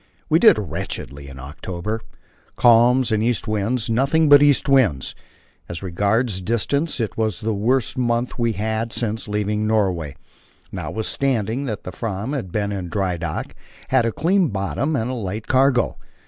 [0.29, 2.01] We did wretchedly in October
[2.55, 5.13] calms and east winds, nothing but east winds;
[5.69, 10.15] as regards distance it was the worst month we had had since leaving Norway,
[10.71, 13.53] notwithstanding that the Fram had been in dry dock,
[13.89, 15.97] had a clean bottom and a light cargo.